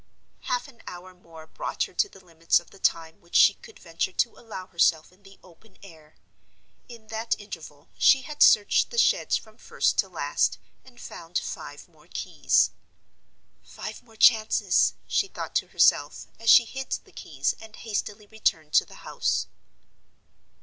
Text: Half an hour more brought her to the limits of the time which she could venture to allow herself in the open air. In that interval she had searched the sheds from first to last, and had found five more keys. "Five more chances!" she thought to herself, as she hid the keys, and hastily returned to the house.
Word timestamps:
Half 0.39 0.67
an 0.67 0.81
hour 0.87 1.13
more 1.13 1.45
brought 1.45 1.83
her 1.83 1.93
to 1.93 2.09
the 2.09 2.25
limits 2.25 2.59
of 2.59 2.71
the 2.71 2.79
time 2.79 3.21
which 3.21 3.35
she 3.35 3.53
could 3.53 3.77
venture 3.77 4.11
to 4.11 4.35
allow 4.35 4.65
herself 4.65 5.11
in 5.13 5.21
the 5.21 5.37
open 5.43 5.77
air. 5.83 6.15
In 6.89 7.09
that 7.09 7.39
interval 7.39 7.87
she 7.99 8.23
had 8.23 8.41
searched 8.41 8.89
the 8.89 8.97
sheds 8.97 9.37
from 9.37 9.59
first 9.59 9.99
to 9.99 10.09
last, 10.09 10.57
and 10.83 10.95
had 10.97 11.07
found 11.07 11.37
five 11.37 11.87
more 11.87 12.07
keys. 12.07 12.71
"Five 13.61 14.01
more 14.01 14.15
chances!" 14.15 14.95
she 15.05 15.27
thought 15.27 15.53
to 15.57 15.67
herself, 15.67 16.25
as 16.39 16.49
she 16.49 16.65
hid 16.65 16.93
the 17.03 17.11
keys, 17.11 17.53
and 17.61 17.75
hastily 17.75 18.25
returned 18.25 18.73
to 18.73 18.85
the 18.85 18.95
house. 19.05 19.45